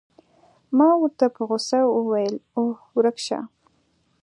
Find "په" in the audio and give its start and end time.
1.35-1.41